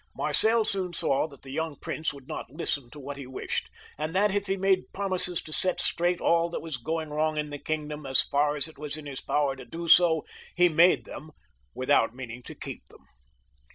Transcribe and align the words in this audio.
Marcel 0.15 0.65
soon 0.65 0.93
saw 0.93 1.27
that 1.27 1.43
the 1.43 1.51
young 1.51 1.75
prince 1.75 2.11
would 2.11 2.27
not 2.27 2.49
listen 2.49 2.89
to 2.89 2.99
what 2.99 3.17
he 3.17 3.27
wished, 3.27 3.69
and 3.99 4.15
that 4.15 4.33
if 4.33 4.47
he 4.47 4.57
made 4.57 4.91
promises 4.93 5.43
to 5.43 5.53
set 5.53 5.79
straight 5.79 6.19
all 6.19 6.49
that 6.49 6.59
was 6.59 6.77
going 6.77 7.09
wrong 7.11 7.37
in 7.37 7.51
the 7.51 7.59
kingdom, 7.59 8.03
as 8.07 8.23
far 8.23 8.55
as 8.55 8.67
it 8.67 8.79
was 8.79 8.97
in 8.97 9.05
his 9.05 9.21
power 9.21 9.55
to 9.55 9.63
do 9.63 9.87
so, 9.87 10.25
he 10.55 10.67
made 10.69 11.05
them 11.05 11.29
without 11.75 12.15
meaning 12.15 12.41
to 12.41 12.55
keep 12.55 12.83
them. 12.87 13.05